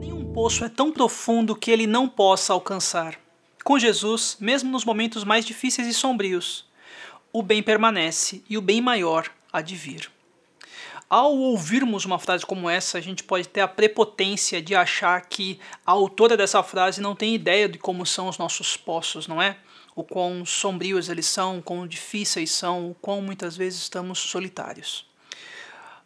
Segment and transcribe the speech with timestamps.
[0.00, 3.18] Nenhum poço é tão profundo que ele não possa alcançar.
[3.62, 6.66] Com Jesus, mesmo nos momentos mais difíceis e sombrios,
[7.32, 10.10] o bem permanece e o bem maior há de vir.
[11.10, 15.58] Ao ouvirmos uma frase como essa, a gente pode ter a prepotência de achar que
[15.86, 19.56] a autora dessa frase não tem ideia de como são os nossos poços, não é?
[19.96, 25.06] O quão sombrios eles são, o quão difíceis são, o quão muitas vezes estamos solitários.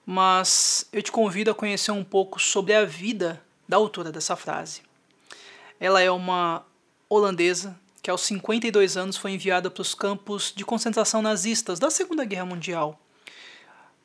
[0.06, 4.82] Mas eu te convido a conhecer um pouco sobre a vida da autora dessa frase.
[5.80, 6.64] Ela é uma
[7.08, 12.24] holandesa que aos 52 anos foi enviada para os campos de concentração nazistas da Segunda
[12.24, 13.00] Guerra Mundial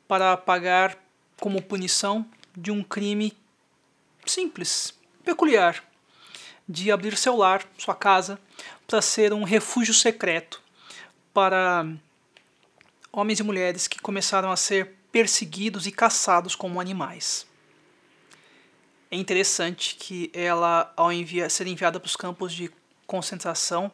[0.08, 0.98] para pagar
[1.38, 2.26] como punição
[2.56, 3.36] de um crime
[4.26, 5.84] simples, peculiar,
[6.68, 8.40] de abrir seu lar, sua casa,
[8.86, 10.60] para ser um refúgio secreto
[11.32, 11.86] para
[13.12, 17.46] homens e mulheres que começaram a ser perseguidos e caçados como animais.
[19.10, 22.70] É interessante que ela, ao envia, ser enviada para os campos de
[23.06, 23.90] concentração,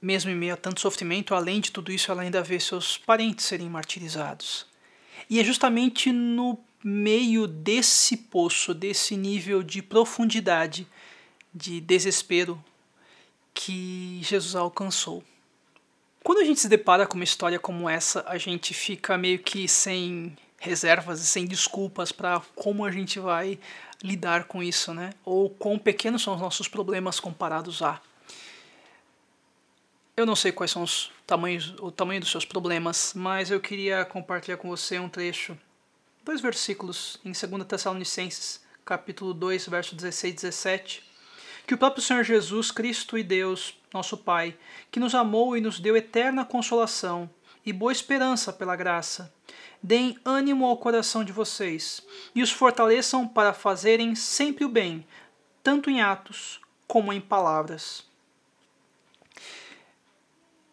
[0.00, 3.44] mesmo em meio a tanto sofrimento, além de tudo isso, ela ainda vê seus parentes
[3.44, 4.66] serem martirizados.
[5.28, 10.86] E é justamente no meio desse poço, desse nível de profundidade,
[11.52, 12.62] de desespero,
[13.52, 15.22] que Jesus alcançou.
[16.22, 19.66] Quando a gente se depara com uma história como essa, a gente fica meio que
[19.66, 23.58] sem reservas e sem desculpas para como a gente vai
[24.02, 25.10] lidar com isso, né?
[25.24, 28.00] Ou quão pequenos são os nossos problemas comparados a.
[30.16, 34.04] Eu não sei quais são os tamanhos, o tamanho dos seus problemas, mas eu queria
[34.04, 35.56] compartilhar com você um trecho,
[36.24, 41.10] dois versículos em 2 Tessalonicenses, capítulo 2, verso 16 e 17,
[41.66, 44.56] que o próprio Senhor Jesus Cristo e Deus, nosso Pai,
[44.90, 47.30] que nos amou e nos deu eterna consolação
[47.64, 49.32] e boa esperança pela graça,
[49.80, 52.04] deem ânimo ao coração de vocês
[52.34, 55.06] e os fortaleçam para fazerem sempre o bem,
[55.62, 58.09] tanto em atos como em palavras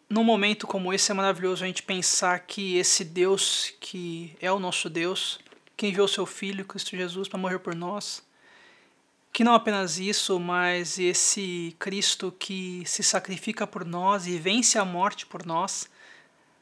[0.08, 4.58] num momento como esse é maravilhoso a gente pensar que esse Deus que é o
[4.58, 5.38] nosso Deus,
[5.76, 8.22] que enviou seu Filho, Cristo Jesus, para morrer por nós,
[9.32, 14.84] que não apenas isso, mas esse Cristo que se sacrifica por nós e vence a
[14.84, 15.88] morte por nós,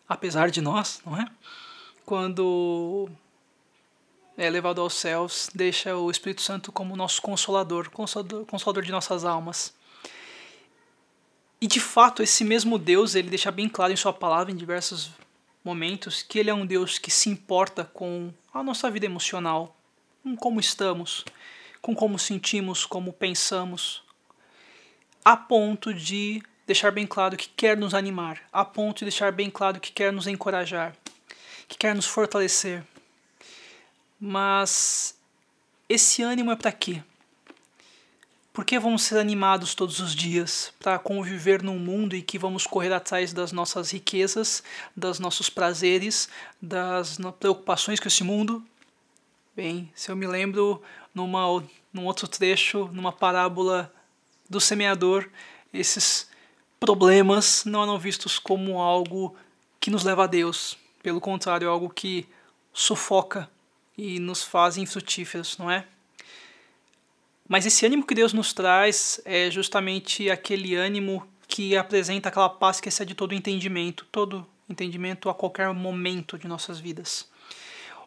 [0.09, 1.27] apesar de nós, não é?
[2.05, 3.09] Quando
[4.37, 9.25] é levado aos céus, deixa o Espírito Santo como nosso consolador, consolador, consolador de nossas
[9.25, 9.73] almas.
[11.61, 15.11] E de fato, esse mesmo Deus, ele deixa bem claro em sua palavra em diversos
[15.65, 19.77] momentos que ele é um Deus que se importa com a nossa vida emocional,
[20.23, 21.25] com como estamos,
[21.81, 24.03] com como sentimos, como pensamos,
[25.25, 29.51] a ponto de deixar bem claro que quer nos animar, a ponto de deixar bem
[29.51, 30.95] claro que quer nos encorajar,
[31.67, 32.85] que quer nos fortalecer.
[34.21, 35.19] Mas
[35.89, 37.03] esse ânimo é para quê?
[38.57, 42.67] Por que vamos ser animados todos os dias para conviver num mundo em que vamos
[42.67, 44.63] correr atrás das nossas riquezas,
[44.97, 46.27] dos nossos prazeres,
[46.61, 48.65] das preocupações com esse mundo?
[49.55, 50.83] Bem, se eu me lembro
[51.15, 51.63] numa,
[51.93, 53.93] num outro trecho, numa parábola
[54.49, 55.29] do semeador,
[55.71, 56.27] esses
[56.81, 59.37] problemas não eram vistos como algo
[59.79, 60.79] que nos leva a Deus.
[61.03, 62.27] Pelo contrário, é algo que
[62.73, 63.51] sufoca
[63.99, 65.87] e nos faz infrutíferos, não é?
[67.49, 72.81] Mas esse ânimo que Deus nos traz é justamente aquele ânimo que apresenta aquela paz
[72.81, 77.29] que excede todo entendimento, todo entendimento a qualquer momento de nossas vidas.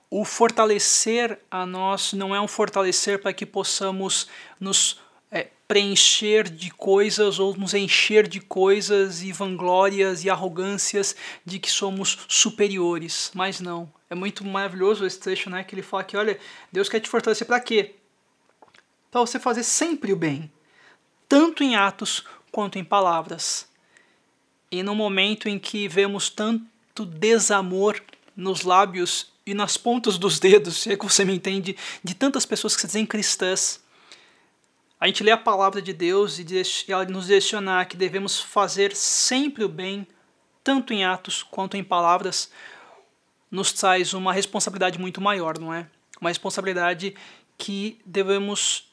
[0.10, 4.28] O fortalecer a nós não é um fortalecer para que possamos
[4.60, 5.00] nos
[5.32, 11.72] é, preencher de coisas ou nos encher de coisas e vanglórias e arrogâncias de que
[11.72, 13.92] somos superiores, mas não.
[14.10, 16.40] É muito maravilhoso esse trecho, né, que ele fala que olha,
[16.72, 17.96] Deus quer te fortalecer para quê?
[19.12, 20.52] Para você fazer sempre o bem,
[21.28, 23.68] tanto em atos quanto em palavras.
[24.72, 28.00] E no momento em que vemos tanto desamor
[28.36, 32.46] nos lábios e nas pontas dos dedos, se é que você me entende, de tantas
[32.46, 33.82] pessoas que se dizem cristãs,
[35.00, 36.46] a gente lê a palavra de Deus e
[36.88, 40.06] ela nos direcionar que devemos fazer sempre o bem,
[40.64, 42.52] tanto em atos quanto em palavras,
[43.50, 45.88] nos traz uma responsabilidade muito maior, não é?
[46.20, 47.16] Uma responsabilidade
[47.58, 48.89] que devemos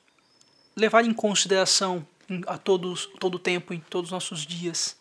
[0.76, 2.06] levar em consideração
[2.46, 4.96] a todos, todo o tempo, em todos os nossos dias.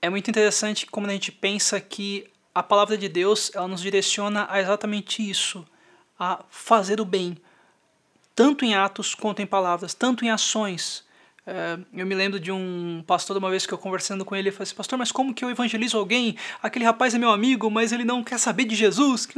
[0.00, 4.46] É muito interessante como a gente pensa que a palavra de Deus ela nos direciona
[4.48, 5.66] a exatamente isso,
[6.18, 7.36] a fazer o bem,
[8.34, 11.04] tanto em atos quanto em palavras, tanto em ações
[11.44, 14.54] É, eu me lembro de um pastor, uma vez que eu conversando com ele, ele
[14.54, 16.36] falou assim, pastor, mas como que eu evangelizo alguém?
[16.62, 19.26] Aquele rapaz é meu amigo, mas ele não quer saber de Jesus.
[19.26, 19.34] Que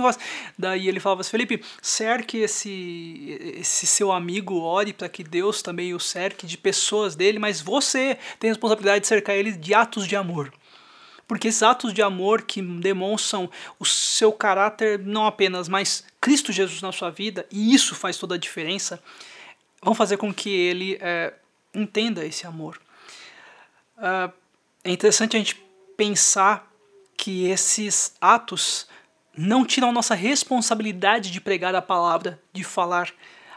[0.58, 5.94] Daí ele falava assim, Felipe, cerque esse, esse seu amigo, ore para que Deus também
[5.94, 10.06] o cerque de pessoas dele, mas você tem a responsabilidade de cercar ele de atos
[10.06, 10.52] de amor.
[11.26, 16.82] Porque esses atos de amor que demonstram o seu caráter, não apenas, mas Cristo Jesus
[16.82, 19.02] na sua vida, e isso faz toda a diferença,
[19.82, 21.32] vão fazer com que ele é,
[21.74, 22.80] entenda esse amor.
[23.96, 24.32] Uh,
[24.82, 25.56] é interessante a gente
[25.96, 26.70] pensar
[27.16, 28.86] que esses atos
[29.36, 33.12] não tiram nossa responsabilidade de pregar a palavra, de falar.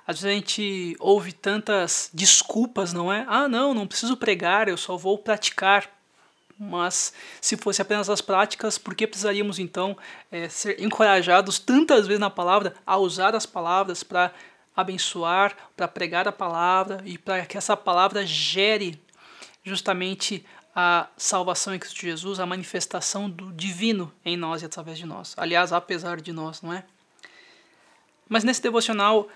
[0.05, 3.25] Às vezes a gente ouve tantas desculpas, não é?
[3.27, 5.89] Ah, não, não preciso pregar, eu só vou praticar.
[6.59, 9.95] Mas se fosse apenas as práticas, por que precisaríamos então
[10.31, 14.33] é, ser encorajados tantas vezes na palavra a usar as palavras para
[14.77, 19.01] abençoar, para pregar a palavra e para que essa palavra gere
[19.63, 20.45] justamente
[20.75, 25.33] a salvação em Cristo Jesus, a manifestação do divino em nós e através de nós.
[25.35, 26.85] Aliás, apesar de nós, não é?
[28.29, 29.27] Mas nesse devocional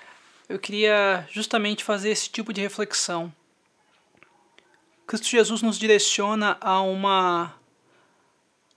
[0.48, 3.34] eu queria justamente fazer esse tipo de reflexão.
[5.08, 7.56] Cristo Jesus nos direciona a uma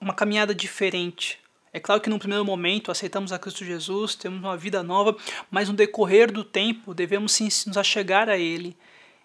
[0.00, 1.43] uma caminhada diferente
[1.74, 5.16] é claro que no primeiro momento aceitamos a Cristo Jesus, temos uma vida nova,
[5.50, 8.76] mas no decorrer do tempo devemos sim nos achegar a Ele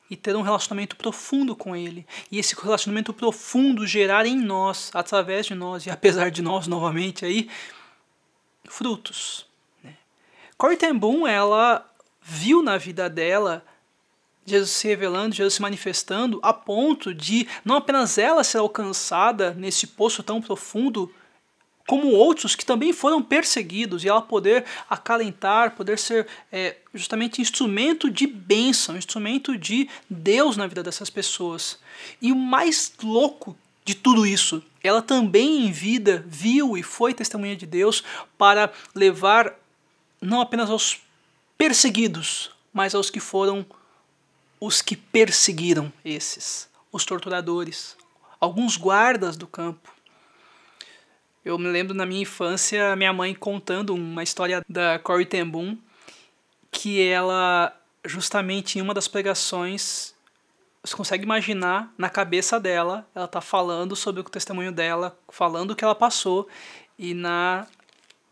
[0.09, 2.07] e ter um relacionamento profundo com Ele.
[2.31, 7.23] E esse relacionamento profundo gerar em nós, através de nós e apesar de nós novamente
[7.23, 7.47] aí,
[8.67, 9.45] frutos.
[9.83, 9.95] Né?
[10.57, 11.87] Corrie ten Boom, ela
[12.19, 13.63] viu na vida dela
[14.43, 19.85] Jesus se revelando, Jesus se manifestando, a ponto de não apenas ela ser alcançada nesse
[19.85, 21.13] poço tão profundo
[21.89, 28.11] como outros que também foram perseguidos, e ela poder acalentar, poder ser é, justamente instrumento
[28.11, 31.79] de bênção, instrumento de Deus na vida dessas pessoas.
[32.21, 37.55] E o mais louco de tudo isso, ela também em vida viu e foi testemunha
[37.55, 38.03] de Deus
[38.37, 39.55] para levar
[40.21, 41.01] não apenas aos
[41.57, 43.65] perseguidos, mas aos que foram
[44.61, 47.97] os que perseguiram esses, os torturadores,
[48.39, 49.98] alguns guardas do campo
[51.49, 54.99] eu me lembro na minha infância minha mãe contando uma história da
[55.29, 55.77] ten Boom
[56.71, 57.75] que ela
[58.05, 60.13] justamente em uma das pregações
[60.83, 65.75] você consegue imaginar na cabeça dela, ela tá falando sobre o testemunho dela, falando o
[65.75, 66.47] que ela passou
[66.97, 67.67] e na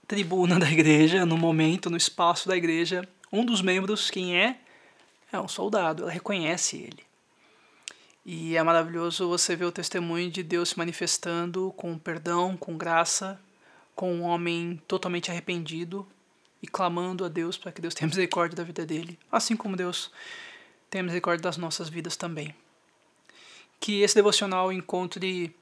[0.08, 4.60] tribuna da igreja, no momento, no espaço da igreja, um dos membros, quem é?
[5.32, 7.07] É um soldado, ela reconhece ele.
[8.30, 13.40] E é maravilhoso você ver o testemunho de Deus se manifestando com perdão, com graça,
[13.96, 16.06] com um homem totalmente arrependido
[16.62, 20.12] e clamando a Deus para que Deus tenha misericórdia da vida dele, assim como Deus
[20.90, 22.54] tem misericórdia das nossas vidas também.
[23.80, 25.56] Que esse devocional encontre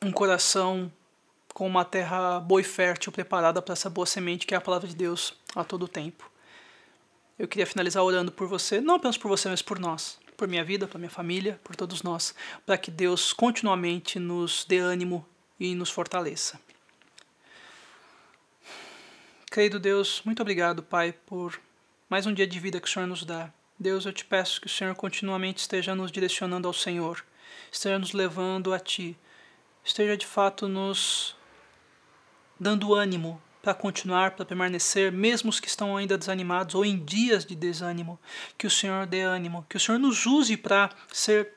[0.00, 0.92] um coração
[1.52, 4.86] com uma terra boa e fértil preparada para essa boa semente que é a palavra
[4.86, 6.30] de Deus a todo tempo.
[7.36, 10.64] Eu queria finalizar orando por você, não apenas por você, mas por nós por minha
[10.64, 12.34] vida, por minha família, por todos nós,
[12.64, 15.26] para que Deus continuamente nos dê ânimo
[15.58, 16.60] e nos fortaleça.
[19.50, 21.60] Querido Deus, muito obrigado, Pai, por
[22.10, 23.52] mais um dia de vida que o Senhor nos dá.
[23.78, 27.24] Deus, eu te peço que o Senhor continuamente esteja nos direcionando ao Senhor,
[27.70, 29.16] esteja nos levando a Ti,
[29.84, 31.36] esteja de fato nos
[32.58, 37.46] dando ânimo para continuar, para permanecer, mesmo os que estão ainda desanimados ou em dias
[37.46, 38.20] de desânimo.
[38.58, 41.50] Que o Senhor dê ânimo, que o Senhor nos use para ser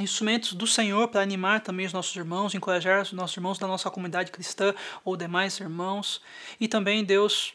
[0.00, 3.88] instrumentos do Senhor para animar também os nossos irmãos, encorajar os nossos irmãos da nossa
[3.88, 4.74] comunidade cristã
[5.04, 6.20] ou demais irmãos.
[6.58, 7.54] E também Deus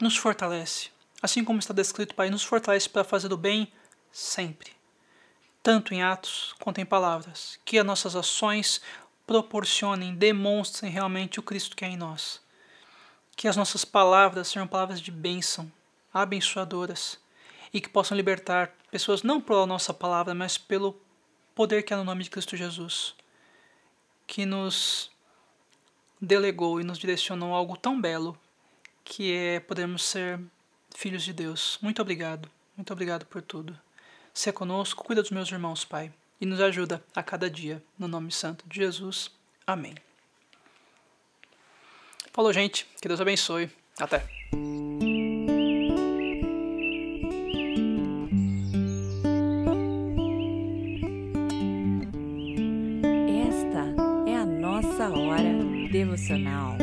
[0.00, 0.90] nos fortalece.
[1.22, 3.72] Assim como está descrito, Pai, nos fortalece para fazer o bem
[4.10, 4.72] sempre,
[5.62, 7.56] tanto em atos quanto em palavras.
[7.64, 8.82] Que as nossas ações
[9.24, 12.42] proporcionem, demonstrem realmente o Cristo que é em nós.
[13.36, 15.70] Que as nossas palavras sejam palavras de bênção,
[16.12, 17.18] abençoadoras,
[17.72, 21.00] e que possam libertar pessoas não pela nossa palavra, mas pelo
[21.54, 23.14] poder que é no nome de Cristo Jesus,
[24.26, 25.10] que nos
[26.20, 28.38] delegou e nos direcionou a algo tão belo,
[29.04, 30.38] que é podermos ser
[30.94, 31.78] filhos de Deus.
[31.82, 33.78] Muito obrigado, muito obrigado por tudo.
[34.32, 38.30] Se conosco, cuida dos meus irmãos, Pai, e nos ajuda a cada dia, no nome
[38.32, 39.30] santo de Jesus.
[39.66, 39.94] Amém.
[42.32, 42.86] Falou, gente.
[43.00, 43.70] Que Deus abençoe.
[44.00, 44.22] Até.
[53.48, 56.81] Esta é a nossa hora devocional.